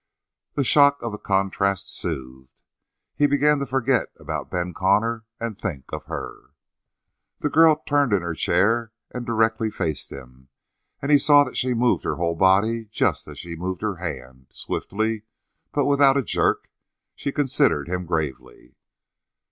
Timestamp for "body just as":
12.35-13.37